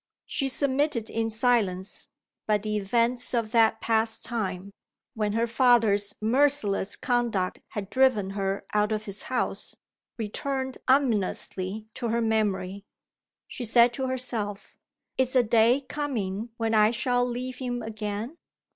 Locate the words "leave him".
17.23-17.83